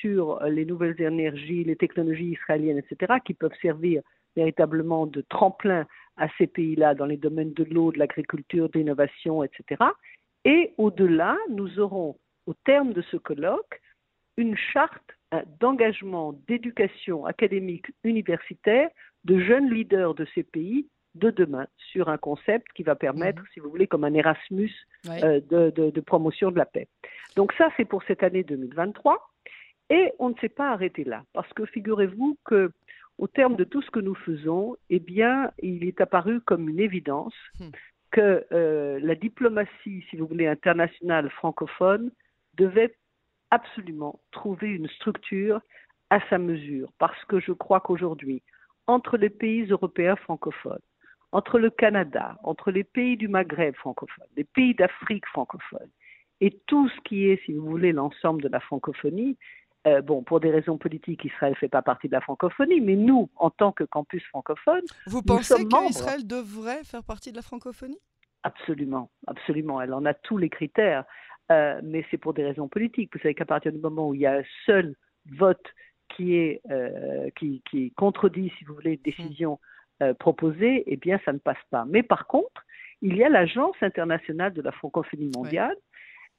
sur 0.02 0.44
les 0.44 0.66
nouvelles 0.66 1.00
énergies, 1.02 1.64
les 1.64 1.78
technologies 1.78 2.32
israéliennes, 2.32 2.80
etc., 2.80 3.14
qui 3.24 3.34
peuvent 3.34 3.56
servir 3.62 4.02
véritablement 4.36 5.06
de 5.06 5.22
tremplin 5.22 5.88
à 6.18 6.28
ces 6.38 6.48
pays-là 6.48 6.96
dans 6.96 7.06
les 7.06 7.16
domaines 7.16 7.54
de 7.54 7.64
l'eau, 7.64 7.94
de 7.94 7.98
l'agriculture, 7.98 8.70
de 8.70 8.80
l'innovation, 8.80 9.42
etc. 9.42 9.86
Et 10.46 10.74
au-delà, 10.78 11.36
nous 11.50 11.80
aurons, 11.80 12.18
au 12.46 12.54
terme 12.54 12.94
de 12.94 13.02
ce 13.02 13.18
colloque, 13.18 13.82
une 14.38 14.56
charte 14.56 15.12
d'engagement 15.60 16.34
d'éducation 16.48 17.26
académique 17.26 17.88
universitaire 18.04 18.90
de 19.24 19.40
jeunes 19.40 19.70
leaders 19.70 20.14
de 20.14 20.26
ces 20.36 20.44
pays 20.44 20.88
de 21.16 21.32
demain 21.32 21.66
sur 21.92 22.10
un 22.10 22.18
concept 22.18 22.68
qui 22.74 22.84
va 22.84 22.96
permettre, 22.96 23.42
mhm. 23.42 23.48
si 23.54 23.60
vous 23.60 23.70
voulez, 23.70 23.88
comme 23.88 24.04
un 24.04 24.14
Erasmus 24.14 24.72
euh, 25.08 25.40
de, 25.50 26.02
promotion 26.02 26.52
de 26.52 26.58
la 26.58 26.66
paix. 26.66 26.88
Donc 27.36 27.54
ça, 27.54 27.70
c'est 27.76 27.86
pour 27.86 28.04
cette 28.04 28.22
année 28.22 28.44
2023. 28.44 29.18
Et 29.90 30.12
on 30.20 30.30
ne 30.30 30.36
s'est 30.36 30.50
pas 30.50 30.72
arrêté 30.72 31.04
là, 31.04 31.24
parce 31.34 31.52
que 31.54 31.66
figurez-vous 31.66 32.38
que 32.44 32.72
au 33.18 33.28
terme 33.28 33.56
de 33.56 33.64
tout 33.64 33.82
ce 33.82 33.92
que 33.92 34.00
nous 34.00 34.16
faisons, 34.16 34.76
eh 34.90 35.00
bien, 35.00 35.52
il 35.60 35.86
est 35.86 36.02
apparu 36.02 36.42
comme 36.42 36.68
une 36.68 36.80
évidence 36.80 37.36
hmm 37.60 37.70
que 38.16 38.46
euh, 38.54 38.98
la 39.02 39.16
diplomatie, 39.16 40.06
si 40.10 40.16
vous 40.16 40.26
voulez, 40.26 40.48
internationale 40.48 41.30
francophone 41.32 42.12
devait 42.54 42.96
absolument 43.52 44.22
trouver 44.32 44.70
une 44.70 44.88
structure 44.88 45.60
à 46.10 46.22
sa 46.30 46.38
mesure, 46.38 46.94
parce 46.98 47.22
que 47.26 47.42
je 47.42 47.52
crois 47.52 47.82
qu'aujourd'hui, 47.82 48.42
entre 48.88 49.18
les 49.18 49.30
pays 49.30 49.66
européens 49.70 50.16
francophones, 50.16 50.80
entre 51.34 51.60
le 51.60 51.70
Canada, 51.70 52.38
entre 52.44 52.72
les 52.72 52.86
pays 52.86 53.18
du 53.18 53.28
Maghreb 53.28 53.76
francophone, 53.76 54.28
les 54.38 54.46
pays 54.46 54.74
d'Afrique 54.76 55.26
francophone, 55.28 55.90
et 56.40 56.58
tout 56.68 56.88
ce 56.88 57.02
qui 57.02 57.28
est, 57.28 57.44
si 57.46 57.52
vous 57.52 57.66
voulez, 57.66 57.92
l'ensemble 57.92 58.42
de 58.42 58.48
la 58.48 58.62
francophonie, 58.62 59.38
euh, 59.88 60.02
bon, 60.02 60.24
pour 60.24 60.40
des 60.40 60.50
raisons 60.50 60.78
politiques, 60.78 61.24
Israël 61.26 61.52
ne 61.52 61.58
fait 61.58 61.68
pas 61.68 61.84
partie 61.84 62.08
de 62.08 62.14
la 62.14 62.22
francophonie, 62.22 62.82
mais 62.82 62.96
nous, 62.96 63.30
en 63.36 63.52
tant 63.52 63.72
que 63.72 63.84
campus 63.84 64.24
francophone, 64.26 64.82
vous 65.06 65.22
pensez 65.22 65.64
qu'Israël 65.68 66.26
devrait 66.26 66.84
faire 66.84 67.04
partie 67.04 67.32
de 67.32 67.36
la 67.36 67.44
francophonie? 67.44 68.00
Absolument, 68.42 69.12
absolument. 69.28 69.82
Elle 69.82 69.94
en 69.94 70.06
a 70.06 70.16
tous 70.16 70.38
les 70.38 70.50
critères, 70.50 71.06
euh, 71.52 71.80
mais 71.84 72.04
c'est 72.10 72.18
pour 72.18 72.34
des 72.34 72.44
raisons 72.44 72.68
politiques. 72.68 73.12
Vous 73.14 73.20
savez 73.20 73.36
qu'à 73.36 73.46
partir 73.46 73.72
du 73.72 73.78
moment 73.78 74.10
où 74.10 74.16
il 74.16 74.22
y 74.22 74.26
a 74.26 74.38
un 74.38 74.44
seul 74.66 74.96
vote 75.38 75.66
qui 76.16 76.36
est 76.36 76.62
euh, 76.72 77.30
qui, 77.38 77.62
qui, 77.70 77.92
contredit, 77.92 78.52
si 78.58 78.66
vous 78.66 78.74
voulez, 78.74 78.94
une 78.94 79.14
décision 79.14 79.60
proposée, 80.20 80.84
eh 80.88 80.98
bien, 80.98 81.22
ça 81.24 81.32
ne 81.32 81.38
passe 81.38 81.64
pas. 81.70 81.86
Mais 81.88 82.04
par 82.04 82.28
contre, 82.28 82.66
il 83.02 83.16
y 83.16 83.24
a 83.24 83.30
l'Agence 83.30 83.78
internationale 83.80 84.52
de 84.52 84.62
la 84.62 84.74
francophonie 84.74 85.32
mondiale, 85.34 85.78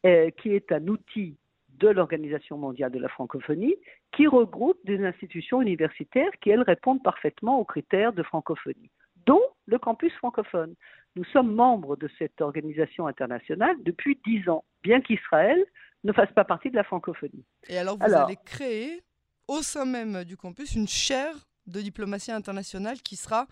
qui 0.02 0.50
est 0.50 0.72
un 0.72 0.86
outil 0.88 1.38
de 1.78 1.88
l'Organisation 1.88 2.59
mondiale 2.59 2.92
de 2.92 2.99
la 2.99 3.09
francophonie, 3.09 3.75
qui 4.12 4.26
regroupe 4.26 4.78
des 4.85 5.04
institutions 5.04 5.61
universitaires 5.61 6.30
qui, 6.42 6.50
elles, 6.50 6.62
répondent 6.62 7.02
parfaitement 7.02 7.59
aux 7.61 7.64
critères 7.64 8.12
de 8.12 8.23
francophonie, 8.23 8.90
dont 9.26 9.42
le 9.66 9.78
campus 9.78 10.12
francophone. 10.14 10.75
Nous 11.16 11.25
sommes 11.25 11.54
membres 11.54 11.97
de 11.97 12.09
cette 12.18 12.40
organisation 12.40 13.06
internationale 13.06 13.76
depuis 13.83 14.21
dix 14.26 14.49
ans, 14.49 14.64
bien 14.83 15.00
qu'Israël 15.00 15.62
ne 16.04 16.12
fasse 16.12 16.33
pas 16.33 16.45
partie 16.45 16.71
de 16.71 16.76
la 16.76 16.85
francophonie. 16.85 17.45
Et 17.68 17.78
alors, 17.78 17.97
vous 17.97 18.14
allez 18.14 18.37
créer 18.45 19.02
au 19.49 19.62
sein 19.62 19.85
même 19.85 20.25
du 20.25 20.37
campus 20.37 20.75
une 20.75 20.88
chaire 20.88 21.35
de 21.66 21.80
diplomatie 21.80 22.33
internationale 22.33 22.99
qui 23.02 23.16
sera 23.16 23.47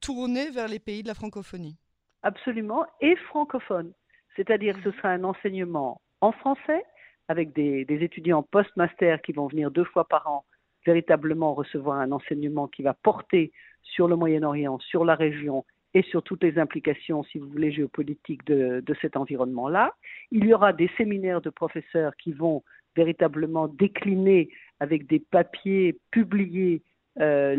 tournée 0.00 0.50
vers 0.50 0.68
les 0.68 0.78
pays 0.78 1.02
de 1.02 1.08
la 1.08 1.14
francophonie. 1.14 1.76
Absolument, 2.22 2.86
et 3.00 3.16
francophone. 3.16 3.92
C'est-à-dire 4.36 4.76
que 4.76 4.90
ce 4.90 4.96
sera 4.98 5.10
un 5.10 5.24
enseignement 5.24 6.00
en 6.20 6.32
français, 6.32 6.84
avec 7.28 7.52
des, 7.52 7.86
étudiants 7.88 8.42
post-master 8.42 9.20
qui 9.22 9.32
vont 9.32 9.46
venir 9.46 9.70
deux 9.70 9.84
fois 9.84 10.06
par 10.06 10.26
an 10.26 10.44
véritablement 10.84 11.54
recevoir 11.54 11.98
un 11.98 12.12
enseignement 12.12 12.66
qui 12.66 12.82
va 12.82 12.94
porter 12.94 13.52
sur 13.82 14.08
le 14.08 14.16
Moyen-Orient, 14.16 14.78
sur 14.80 15.04
la 15.04 15.14
région 15.14 15.64
et 15.94 16.02
sur 16.02 16.22
toutes 16.22 16.42
les 16.42 16.58
implications, 16.58 17.22
si 17.22 17.38
vous 17.38 17.48
voulez, 17.48 17.70
géopolitiques 17.70 18.44
de, 18.46 18.82
cet 19.00 19.16
environnement-là. 19.16 19.94
Il 20.30 20.46
y 20.46 20.54
aura 20.54 20.72
des 20.72 20.90
séminaires 20.96 21.40
de 21.40 21.50
professeurs 21.50 22.16
qui 22.16 22.32
vont 22.32 22.62
véritablement 22.96 23.68
décliner 23.68 24.48
avec 24.80 25.06
des 25.06 25.20
papiers 25.20 25.98
publiés 26.10 26.82
euh, 27.20 27.54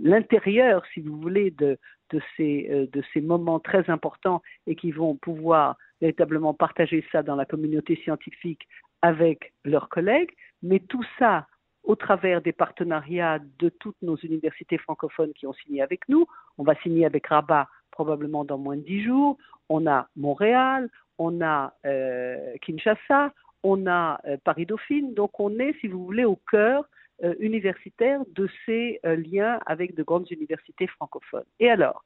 l'intérieur, 0.00 0.82
si 0.92 1.00
vous 1.00 1.20
voulez, 1.20 1.54
euh, 1.62 1.76
de 2.12 3.02
ces 3.12 3.20
moments 3.20 3.60
très 3.60 3.88
importants 3.88 4.42
et 4.66 4.74
qui 4.74 4.90
vont 4.90 5.14
pouvoir 5.14 5.76
véritablement 6.00 6.54
partager 6.54 7.04
ça 7.12 7.22
dans 7.22 7.36
la 7.36 7.44
communauté 7.44 7.96
scientifique 7.96 8.68
avec 9.02 9.52
leurs 9.64 9.88
collègues, 9.88 10.32
mais 10.62 10.80
tout 10.80 11.04
ça 11.18 11.46
au 11.84 11.96
travers 11.96 12.42
des 12.42 12.52
partenariats 12.52 13.38
de 13.58 13.68
toutes 13.70 14.00
nos 14.02 14.16
universités 14.16 14.78
francophones 14.78 15.32
qui 15.32 15.46
ont 15.46 15.54
signé 15.54 15.80
avec 15.80 16.08
nous. 16.08 16.26
On 16.58 16.62
va 16.62 16.74
signer 16.76 17.06
avec 17.06 17.26
Rabat 17.28 17.66
probablement 17.90 18.44
dans 18.44 18.58
moins 18.58 18.76
de 18.76 18.82
dix 18.82 19.02
jours. 19.02 19.38
On 19.68 19.86
a 19.86 20.08
Montréal, 20.14 20.90
on 21.18 21.40
a 21.40 21.74
euh, 21.86 22.54
Kinshasa, 22.62 23.32
on 23.62 23.86
a 23.86 24.20
euh, 24.26 24.36
Paris-Dauphine. 24.44 25.14
Donc 25.14 25.40
on 25.40 25.58
est, 25.58 25.74
si 25.80 25.88
vous 25.88 26.04
voulez, 26.04 26.24
au 26.24 26.38
cœur 26.50 26.84
euh, 27.24 27.34
universitaire 27.40 28.20
de 28.34 28.48
ces 28.66 29.00
liens 29.04 29.58
avec 29.66 29.94
de 29.94 30.02
grandes 30.02 30.30
universités 30.30 30.86
francophones. 30.86 31.48
Et 31.58 31.70
alors, 31.70 32.04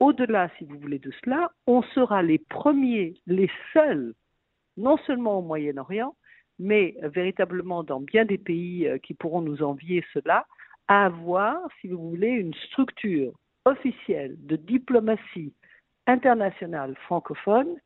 au-delà, 0.00 0.48
si 0.58 0.64
vous 0.64 0.78
voulez, 0.78 0.98
de 0.98 1.12
cela, 1.22 1.52
on 1.66 1.82
sera 1.82 2.22
les 2.22 2.38
premiers, 2.38 3.14
les 3.26 3.50
seuls, 3.72 4.14
non 4.76 4.96
seulement 5.06 5.38
au 5.38 5.42
Moyen-Orient, 5.42 6.14
mais 6.58 6.96
véritablement 7.02 7.84
dans 7.84 8.00
bien 8.00 8.24
des 8.24 8.38
pays 8.38 8.86
euh, 8.86 8.98
qui 8.98 9.14
pourront 9.14 9.40
nous 9.40 9.62
envier 9.62 10.04
cela, 10.12 10.46
à 10.88 11.06
avoir, 11.06 11.56
si 11.80 11.88
vous 11.88 12.10
voulez, 12.10 12.28
une 12.28 12.54
structure 12.54 13.32
officielle 13.64 14.36
de 14.38 14.56
diplomatie 14.56 15.54
internationale 16.06 16.94
francophone. 17.04 17.76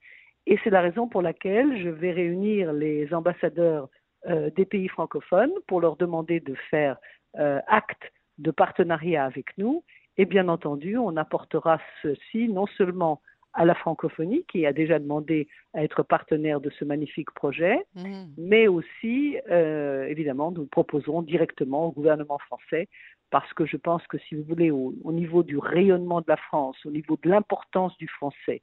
Et 0.46 0.58
c'est 0.62 0.70
la 0.70 0.80
raison 0.80 1.08
pour 1.08 1.22
laquelle 1.22 1.80
je 1.82 1.88
vais 1.88 2.12
réunir 2.12 2.72
les 2.72 3.12
ambassadeurs 3.12 3.88
euh, 4.26 4.50
des 4.50 4.64
pays 4.64 4.88
francophones 4.88 5.52
pour 5.66 5.80
leur 5.80 5.96
demander 5.96 6.40
de 6.40 6.54
faire 6.70 6.96
euh, 7.38 7.60
acte 7.66 8.12
de 8.38 8.50
partenariat 8.50 9.24
avec 9.24 9.46
nous 9.58 9.84
et 10.16 10.26
bien 10.26 10.48
entendu, 10.48 10.96
on 10.96 11.16
apportera 11.16 11.80
ceci 12.02 12.48
non 12.48 12.66
seulement 12.66 13.20
à 13.54 13.64
la 13.64 13.74
francophonie, 13.74 14.44
qui 14.48 14.66
a 14.66 14.72
déjà 14.72 14.98
demandé 14.98 15.48
à 15.74 15.84
être 15.84 16.02
partenaire 16.02 16.60
de 16.60 16.70
ce 16.70 16.84
magnifique 16.84 17.30
projet, 17.30 17.78
mmh. 17.94 18.24
mais 18.36 18.66
aussi, 18.66 19.38
euh, 19.48 20.06
évidemment, 20.06 20.50
nous 20.50 20.66
proposerons 20.66 21.22
directement 21.22 21.86
au 21.86 21.92
gouvernement 21.92 22.38
français, 22.38 22.88
parce 23.30 23.52
que 23.54 23.64
je 23.64 23.76
pense 23.76 24.04
que, 24.08 24.18
si 24.18 24.34
vous 24.34 24.42
voulez, 24.42 24.70
au, 24.72 24.94
niveau 25.12 25.44
du 25.44 25.58
rayonnement 25.58 26.20
de 26.20 26.26
la 26.28 26.36
France, 26.36 26.76
au 26.84 26.90
niveau 26.90 27.16
de 27.22 27.30
l'importance 27.30 27.96
du 27.96 28.08
français, 28.08 28.62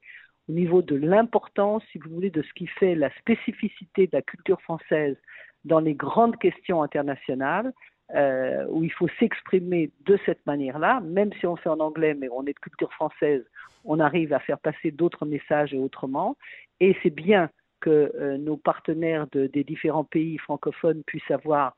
au 0.49 0.53
niveau 0.53 0.81
de 0.81 0.95
l'importance, 0.95 1.83
si 1.91 1.97
vous 1.97 2.09
voulez, 2.09 2.29
de 2.29 2.41
ce 2.41 2.53
qui 2.53 2.67
fait 2.67 2.95
la 2.95 3.09
spécificité 3.19 4.07
de 4.07 4.11
la 4.13 4.21
culture 4.21 4.61
française 4.61 5.15
dans 5.63 5.79
les 5.79 5.93
grandes 5.93 6.37
questions 6.37 6.83
internationales, 6.83 7.71
euh, 8.15 8.65
où 8.69 8.83
il 8.83 8.91
faut 8.91 9.07
s'exprimer 9.19 9.91
de 10.05 10.17
cette 10.25 10.45
manière-là, 10.45 11.01
même 11.01 11.31
si 11.39 11.47
on 11.47 11.55
fait 11.55 11.69
en 11.69 11.79
anglais, 11.79 12.13
mais 12.13 12.29
on 12.29 12.43
est 12.45 12.53
de 12.53 12.59
culture 12.59 12.91
française, 12.93 13.43
on 13.85 13.99
arrive 13.99 14.33
à 14.33 14.39
faire 14.39 14.59
passer 14.59 14.91
d'autres 14.91 15.25
messages 15.25 15.73
et 15.73 15.77
autrement. 15.77 16.35
Et 16.79 16.95
c'est 17.01 17.09
bien 17.09 17.49
que 17.79 18.11
euh, 18.15 18.37
nos 18.37 18.57
partenaires 18.57 19.27
des 19.27 19.63
différents 19.63 20.03
pays 20.03 20.37
francophones 20.37 21.03
puissent 21.03 21.31
avoir, 21.31 21.75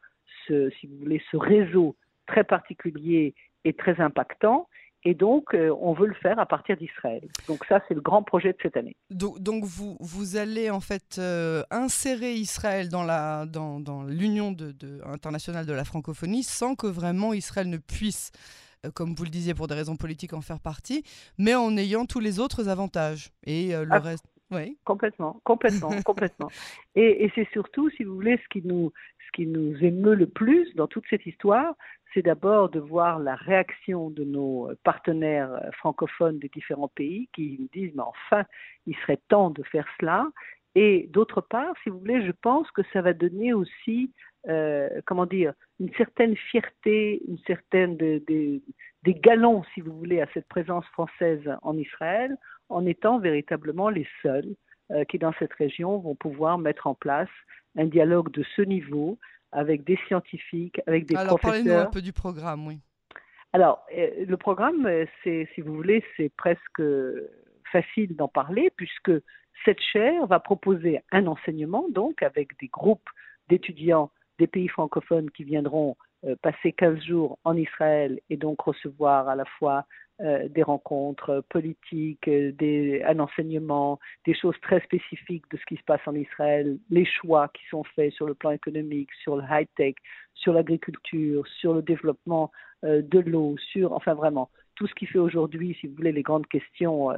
si 0.48 0.88
vous 0.88 0.98
voulez, 1.00 1.22
ce 1.32 1.38
réseau 1.38 1.96
très 2.28 2.44
particulier 2.44 3.36
et 3.64 3.74
très 3.74 4.00
impactant. 4.02 4.68
Et 5.06 5.14
donc, 5.14 5.54
euh, 5.54 5.76
on 5.82 5.94
veut 5.94 6.08
le 6.08 6.14
faire 6.14 6.40
à 6.40 6.46
partir 6.46 6.78
d'Israël. 6.78 7.28
Donc 7.48 7.66
ça, 7.66 7.82
c'est 7.88 7.94
le 7.94 8.02
grand 8.02 8.24
projet 8.24 8.54
de 8.54 8.58
cette 8.62 8.78
année. 8.78 8.96
Donc, 9.10 9.66
vous, 9.66 9.98
vous 10.00 10.38
allez 10.38 10.70
en 10.70 10.80
fait 10.80 11.18
euh, 11.18 11.64
insérer 11.72 12.34
Israël 12.34 12.90
dans, 12.90 13.04
la, 13.04 13.46
dans, 13.46 13.80
dans 13.80 14.04
l'Union 14.04 14.52
de, 14.52 14.74
internationale 15.06 15.66
de 15.66 15.74
la 15.74 15.84
francophonie 15.84 16.44
sans 16.44 16.76
que 16.76 16.88
vraiment 16.88 17.34
Israël 17.34 17.70
ne 17.70 17.78
puisse, 17.78 18.32
euh, 18.86 18.92
comme 18.92 19.14
vous 19.14 19.26
le 19.26 19.30
disiez, 19.30 19.54
pour 19.54 19.68
des 19.68 19.76
raisons 19.76 19.98
politiques, 19.98 20.34
en 20.34 20.42
faire 20.42 20.60
partie, 20.60 21.04
mais 21.38 21.54
en 21.54 21.76
ayant 21.76 22.06
tous 22.06 22.20
les 22.22 22.40
autres 22.40 22.70
avantages. 22.70 23.32
Et 23.46 23.72
le 23.74 23.88
ah, 23.92 24.00
reste... 24.00 24.26
Oui. 24.52 24.78
Complètement, 24.86 25.42
complètement, 25.44 25.90
complètement. 26.06 26.50
Et, 26.96 27.26
et 27.26 27.32
c'est 27.34 27.48
surtout, 27.52 27.90
si 27.90 28.04
vous 28.04 28.14
voulez, 28.14 28.38
ce 28.38 28.48
qui, 28.50 28.66
nous, 28.66 28.94
qui 29.34 29.46
nous 29.48 29.76
émeut 29.84 30.16
le 30.16 30.28
plus 30.28 30.74
dans 30.76 30.88
toute 30.88 31.06
cette 31.10 31.26
histoire, 31.26 31.76
c'est 32.14 32.22
d'abord 32.22 32.70
de 32.70 32.80
voir 32.80 33.20
la 33.20 33.36
réaction 33.36 34.10
de 34.10 34.24
nos 34.24 34.70
partenaires 34.84 35.60
francophones 35.74 36.40
des 36.40 36.50
différents 36.50 36.90
pays 36.90 37.28
qui 37.34 37.58
nous 37.60 37.70
disent 37.74 37.94
mais 37.96 38.04
enfin, 38.04 38.46
il 38.86 38.96
serait 38.98 39.20
temps 39.28 39.50
de 39.50 39.64
faire 39.64 39.88
cela. 40.00 40.28
Et 40.76 41.08
d'autre 41.12 41.42
part, 41.42 41.74
si 41.84 41.90
vous 41.90 42.00
voulez, 42.00 42.26
je 42.26 42.32
pense 42.32 42.70
que 42.72 42.82
ça 42.94 43.02
va 43.02 43.14
donner 43.14 43.54
aussi, 43.54 44.12
euh, 44.48 44.90
comment 45.06 45.26
dire, 45.26 45.54
une 45.80 45.94
certaine 45.94 46.36
fierté, 46.36 47.22
une 47.28 47.38
certaine 47.46 47.96
des 47.98 48.62
galons, 49.06 49.64
si 49.74 49.82
vous 49.82 49.96
voulez, 49.96 50.22
à 50.22 50.28
cette 50.34 50.48
présence 50.48 50.86
française 50.88 51.44
en 51.62 51.78
Israël, 51.78 52.36
en 52.70 52.86
étant 52.86 53.20
véritablement 53.20 53.90
les 53.90 54.08
seuls 54.22 54.56
qui, 55.10 55.18
dans 55.18 55.34
cette 55.40 55.54
région, 55.54 55.98
vont 55.98 56.16
pouvoir 56.16 56.58
mettre 56.58 56.88
en 56.88 56.94
place 56.94 57.30
un 57.78 57.86
dialogue 57.86 58.32
de 58.32 58.44
ce 58.56 58.62
niveau 58.62 59.18
avec 59.52 59.84
des 59.84 59.98
scientifiques, 60.08 60.82
avec 60.88 61.06
des 61.06 61.16
Alors, 61.16 61.40
professeurs. 61.40 61.64
parlez-nous 61.64 61.88
un 61.88 61.92
peu 61.92 62.02
du 62.02 62.14
programme, 62.14 62.68
oui. 62.68 62.80
Alors, 63.54 63.86
euh, 63.96 64.26
le 64.26 64.38
programme, 64.38 64.86
euh, 64.88 65.06
c'est, 65.24 65.48
si 65.54 65.62
vous 65.62 65.76
voulez, 65.76 66.04
c'est 66.18 66.30
presque 66.36 66.82
facile 67.72 68.16
d'en 68.16 68.28
parler 68.28 68.72
puisque 68.76 69.12
cette 69.64 69.80
chaire 69.80 70.26
va 70.26 70.40
proposer 70.40 71.02
un 71.12 71.28
enseignement, 71.28 71.86
donc 71.90 72.24
avec 72.24 72.60
des 72.60 72.68
groupes 72.68 73.10
d'étudiants 73.50 74.12
des 74.40 74.48
pays 74.48 74.68
francophones 74.68 75.30
qui 75.30 75.44
viendront 75.44 75.92
euh, 75.92 75.94
passer 76.42 76.72
15 76.72 77.02
jours 77.02 77.38
en 77.44 77.56
Israël 77.58 78.20
et 78.30 78.38
donc 78.38 78.62
recevoir 78.62 79.28
à 79.28 79.36
la 79.36 79.46
fois 79.46 79.86
euh, 80.22 80.48
des 80.48 80.62
rencontres 80.62 81.44
politiques, 81.50 82.28
euh, 82.28 82.52
des, 82.52 83.02
un 83.04 83.18
enseignement, 83.18 84.00
des 84.28 84.36
choses 84.36 84.56
très 84.62 84.80
spécifiques 84.82 85.44
de 85.52 85.58
ce 85.58 85.66
qui 85.66 85.76
se 85.76 85.84
passe 85.84 86.02
en 86.06 86.14
Israël, 86.14 86.78
les 86.92 87.04
choix 87.04 87.48
qui 87.48 87.66
sont 87.66 87.84
faits 87.84 88.14
sur 88.14 88.28
le 88.28 88.36
plan 88.36 88.52
économique, 88.52 89.10
sur 89.24 89.38
le 89.38 89.44
high-tech, 89.50 89.96
sur 90.36 90.54
l'agriculture, 90.54 91.48
sur 91.60 91.74
le 91.74 91.82
développement 91.82 92.52
euh, 92.84 93.02
de 93.02 93.20
l'eau, 93.20 93.56
sur, 93.58 93.94
enfin 93.94 94.14
vraiment, 94.14 94.52
tout 94.76 94.86
ce 94.86 94.94
qui 94.94 95.08
fait 95.08 95.18
aujourd'hui, 95.18 95.76
si 95.82 95.88
vous 95.88 95.96
voulez, 95.96 96.12
les 96.12 96.22
grandes 96.22 96.48
questions 96.48 97.10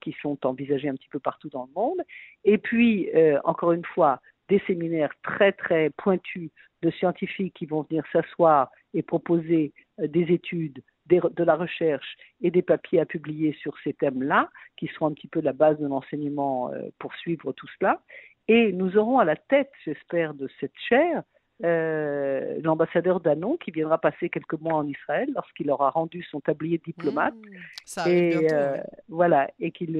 qui 0.00 0.16
sont 0.20 0.44
envisagées 0.44 0.88
un 0.88 0.94
petit 0.94 1.08
peu 1.08 1.20
partout 1.20 1.48
dans 1.48 1.66
le 1.66 1.72
monde. 1.72 2.02
Et 2.44 2.58
puis, 2.58 3.08
encore 3.44 3.70
une 3.70 3.84
fois, 3.84 4.20
des 4.48 4.60
séminaires 4.66 5.12
très, 5.22 5.52
très 5.52 5.90
pointus 5.90 6.50
de 6.82 6.90
scientifiques 6.90 7.54
qui 7.54 7.66
vont 7.66 7.82
venir 7.82 8.04
s'asseoir 8.12 8.70
et 8.92 9.02
proposer 9.02 9.72
des 9.98 10.32
études 10.32 10.82
de 11.06 11.44
la 11.44 11.56
recherche 11.56 12.16
et 12.40 12.50
des 12.50 12.62
papiers 12.62 13.00
à 13.00 13.06
publier 13.06 13.52
sur 13.60 13.74
ces 13.84 13.92
thèmes-là, 13.92 14.50
qui 14.76 14.86
seront 14.88 15.06
un 15.06 15.12
petit 15.12 15.28
peu 15.28 15.40
la 15.40 15.52
base 15.52 15.78
de 15.78 15.86
l'enseignement 15.86 16.72
euh, 16.72 16.88
pour 16.98 17.14
suivre 17.14 17.52
tout 17.52 17.68
cela. 17.78 18.00
Et 18.48 18.72
nous 18.72 18.96
aurons 18.96 19.18
à 19.18 19.24
la 19.24 19.36
tête, 19.36 19.70
j'espère, 19.84 20.34
de 20.34 20.48
cette 20.60 20.76
chaire 20.88 21.22
euh, 21.62 22.58
l'ambassadeur 22.62 23.20
Danon 23.20 23.56
qui 23.56 23.70
viendra 23.70 23.98
passer 23.98 24.28
quelques 24.28 24.60
mois 24.60 24.74
en 24.74 24.86
Israël 24.88 25.28
lorsqu'il 25.34 25.70
aura 25.70 25.90
rendu 25.90 26.22
son 26.24 26.40
tablier 26.40 26.80
diplomate. 26.84 27.34
Mmh, 27.34 27.56
ça 27.84 28.08
et 28.10 28.52
euh, 28.52 28.76
voilà, 29.08 29.50
et 29.60 29.70
qu'il 29.70 29.94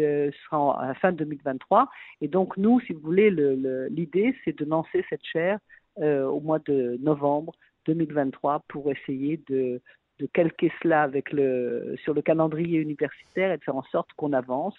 sera 0.45 0.83
à 0.83 0.89
la 0.89 0.95
fin 0.95 1.13
2023. 1.13 1.89
Et 2.21 2.29
donc 2.29 2.57
nous, 2.57 2.81
si 2.81 2.93
vous 2.93 3.01
voulez, 3.01 3.31
l'idée 3.91 4.35
c'est 4.45 4.59
de 4.59 4.65
lancer 4.65 5.05
cette 5.09 5.25
chaire 5.25 5.59
au 6.01 6.41
mois 6.41 6.59
de 6.59 6.99
novembre 7.01 7.53
2023 7.87 8.65
pour 8.69 8.91
essayer 8.91 9.41
de 9.49 9.81
de 10.21 10.27
calquer 10.27 10.73
cela 10.83 11.03
avec 11.03 11.33
le, 11.33 11.97
sur 12.03 12.15
le 12.15 12.23
calendrier 12.23 12.79
universitaire 12.79 13.53
et 13.53 13.59
de 13.59 13.65
faire 13.65 13.77
en 13.77 13.83
sorte 13.85 14.13
qu'on 14.17 14.33
avance. 14.33 14.77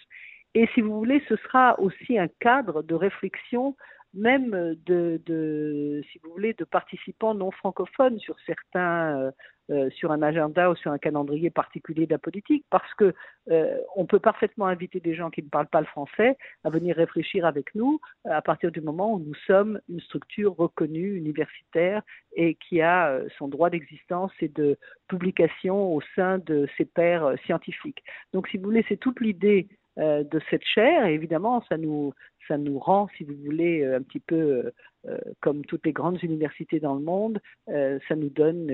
Et 0.53 0.67
si 0.73 0.81
vous 0.81 0.95
voulez, 0.97 1.21
ce 1.27 1.35
sera 1.37 1.79
aussi 1.79 2.17
un 2.17 2.29
cadre 2.39 2.81
de 2.81 2.95
réflexion 2.95 3.75
même 4.15 4.75
de, 4.85 6.01
si 6.11 6.19
vous 6.23 6.31
voulez, 6.31 6.53
de 6.53 6.63
participants 6.63 7.33
non 7.33 7.51
francophones 7.51 8.19
sur 8.19 8.35
certains 8.45 9.31
euh, 9.71 9.89
sur 9.89 10.11
un 10.11 10.21
agenda 10.21 10.69
ou 10.69 10.75
sur 10.75 10.91
un 10.91 10.99
calendrier 10.99 11.49
particulier 11.49 12.05
de 12.05 12.11
la 12.11 12.19
politique, 12.19 12.63
parce 12.69 12.93
que 12.93 13.15
euh, 13.49 13.79
on 13.95 14.05
peut 14.05 14.19
parfaitement 14.19 14.67
inviter 14.67 14.99
des 14.99 15.15
gens 15.15 15.31
qui 15.31 15.41
ne 15.41 15.49
parlent 15.49 15.65
pas 15.65 15.79
le 15.79 15.87
français 15.87 16.37
à 16.63 16.69
venir 16.69 16.95
réfléchir 16.95 17.47
avec 17.47 17.73
nous 17.73 17.99
à 18.25 18.43
partir 18.43 18.71
du 18.71 18.79
moment 18.79 19.15
où 19.15 19.17
nous 19.17 19.33
sommes 19.47 19.81
une 19.89 19.99
structure 20.01 20.55
reconnue 20.55 21.15
universitaire 21.15 22.03
et 22.35 22.53
qui 22.53 22.79
a 22.79 23.09
euh, 23.09 23.27
son 23.39 23.47
droit 23.47 23.71
d'existence 23.71 24.31
et 24.39 24.49
de 24.49 24.77
publication 25.07 25.95
au 25.95 26.01
sein 26.15 26.37
de 26.37 26.67
ses 26.77 26.85
pairs 26.85 27.33
scientifiques. 27.47 28.03
Donc, 28.33 28.47
si 28.49 28.57
vous 28.57 28.65
voulez, 28.65 28.85
c'est 28.87 28.97
toute 28.97 29.19
l'idée 29.19 29.67
de 29.97 30.41
cette 30.49 30.63
chaire. 30.65 31.05
Et 31.05 31.13
évidemment, 31.13 31.63
ça 31.69 31.77
nous, 31.77 32.13
ça 32.47 32.57
nous 32.57 32.79
rend, 32.79 33.07
si 33.17 33.23
vous 33.23 33.35
voulez, 33.43 33.81
euh, 33.81 33.97
un 33.97 34.01
petit 34.01 34.19
peu 34.19 34.35
euh, 34.35 34.71
euh, 35.07 35.17
comme 35.41 35.65
toutes 35.65 35.85
les 35.85 35.93
grandes 35.93 36.21
universités 36.23 36.79
dans 36.79 36.95
le 36.95 37.01
monde, 37.01 37.39
ça 37.67 38.15
nous 38.15 38.29
donne 38.29 38.71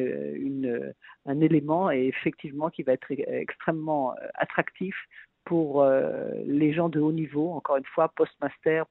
un 1.25 1.41
élément 1.41 1.91
et 1.91 2.07
effectivement 2.07 2.69
qui 2.69 2.83
va 2.83 2.93
être 2.93 3.11
extrêmement 3.11 4.15
attractif 4.35 4.95
pour 5.43 5.85
les 6.45 6.71
gens 6.71 6.87
de 6.87 7.01
haut 7.01 7.11
niveau, 7.11 7.51
encore 7.51 7.75
une 7.77 7.85
fois, 7.85 8.09
post-master, 8.15 8.85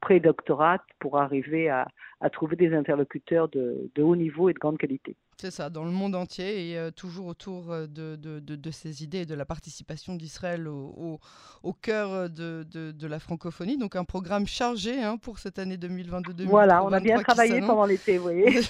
pré-doctorat, 0.00 0.82
pour 0.98 1.18
arriver 1.18 1.68
à, 1.68 1.88
trouver 2.32 2.56
des 2.56 2.72
interlocuteurs 2.72 3.48
de 3.48 3.90
haut 3.98 4.16
niveau 4.16 4.48
et 4.48 4.54
de 4.54 4.58
grande 4.58 4.78
qualité. 4.78 5.14
C'est 5.42 5.50
ça, 5.50 5.70
dans 5.70 5.82
le 5.82 5.90
monde 5.90 6.14
entier 6.14 6.70
et 6.70 6.78
euh, 6.78 6.92
toujours 6.92 7.26
autour 7.26 7.72
euh, 7.72 7.88
de, 7.88 8.14
de, 8.14 8.38
de, 8.38 8.70
ces 8.70 9.02
idées 9.02 9.22
et 9.22 9.26
de 9.26 9.34
la 9.34 9.44
participation 9.44 10.14
d'Israël 10.14 10.68
au, 10.68 11.18
au, 11.64 11.72
cœur 11.72 12.12
euh, 12.12 12.28
de, 12.28 13.06
la 13.08 13.18
francophonie. 13.18 13.76
Donc 13.76 13.96
un 13.96 14.04
programme 14.04 14.46
chargé 14.46 15.02
hein, 15.02 15.16
pour 15.16 15.40
cette 15.40 15.58
année 15.58 15.76
2022 15.76 16.44
Voilà, 16.44 16.84
on 16.84 16.92
a 16.92 17.00
bien 17.00 17.20
travaillé 17.20 17.58
pendant 17.58 17.86
l'été, 17.86 18.18
vous 18.18 18.22
voyez. 18.22 18.60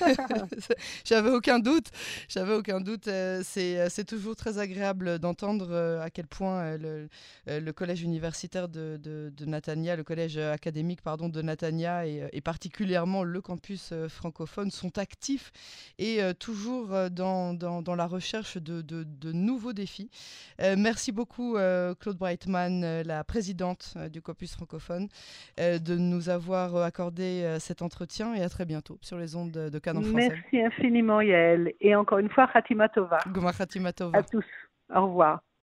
j'avais 1.04 1.28
aucun 1.28 1.58
doute, 1.58 1.88
j'avais 2.26 2.54
aucun 2.54 2.80
doute. 2.80 3.04
C'est 3.42 4.06
toujours 4.08 4.34
très 4.34 4.56
agréable 4.56 5.18
d'entendre 5.18 5.76
à 6.02 6.08
quel 6.08 6.26
point 6.26 6.78
le, 6.78 7.06
le, 7.46 7.72
collège 7.72 8.00
universitaire 8.00 8.70
de, 8.70 8.96
de, 8.96 9.44
Natania, 9.44 9.94
le 9.94 10.04
collège 10.04 10.38
académique 10.38 11.02
pardon, 11.02 11.28
de 11.28 11.42
Natania 11.42 12.06
et, 12.06 12.26
et 12.32 12.40
particulièrement 12.40 13.24
le 13.24 13.42
campus 13.42 13.92
francophone 14.08 14.70
sont 14.70 14.96
actifs 14.96 15.52
et 15.98 16.20
toujours 16.38 16.61
toujours 16.62 16.94
euh, 16.94 17.08
dans, 17.08 17.54
dans, 17.54 17.82
dans 17.82 17.94
la 17.94 18.06
recherche 18.06 18.56
de, 18.56 18.82
de, 18.82 19.04
de 19.04 19.32
nouveaux 19.32 19.72
défis. 19.72 20.10
Euh, 20.60 20.76
merci 20.78 21.12
beaucoup, 21.12 21.56
euh, 21.56 21.94
Claude 21.94 22.16
Breitman, 22.16 23.02
la 23.02 23.24
présidente 23.24 23.96
du 24.12 24.22
Copus 24.22 24.54
francophone, 24.54 25.08
de 25.58 25.96
nous 25.96 26.28
avoir 26.28 26.76
accordé 26.76 27.56
cet 27.58 27.82
entretien 27.82 28.34
et 28.34 28.42
à 28.42 28.48
très 28.48 28.64
bientôt 28.64 28.98
sur 29.00 29.18
les 29.18 29.34
ondes 29.36 29.50
de 29.50 29.78
Cannes 29.78 30.02
français. 30.02 30.28
Merci 30.28 30.60
infiniment, 30.60 31.20
Yael. 31.20 31.72
Et 31.80 31.94
encore 31.94 32.18
une 32.18 32.28
fois, 32.28 32.48
Khatima 32.52 32.88
Tova. 32.88 33.18
Goma 33.28 33.52
Khatima 33.52 33.92
Tova. 33.92 34.18
À 34.18 34.22
tous. 34.22 34.44
Au 34.94 35.06
revoir. 35.06 35.40